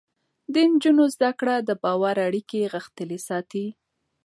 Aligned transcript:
د 0.53 0.55
نجونو 0.69 1.03
زده 1.15 1.31
کړه 1.39 1.55
د 1.59 1.69
باور 1.83 2.15
اړیکې 2.27 2.69
غښتلې 2.73 3.19
ساتي. 3.27 3.65